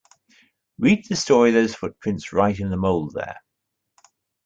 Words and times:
Read 0.79 1.05
the 1.07 1.15
story 1.15 1.51
those 1.51 1.75
footprints 1.75 2.33
write 2.33 2.59
in 2.59 2.71
the 2.71 2.75
mould 2.75 3.13
there. 3.13 3.39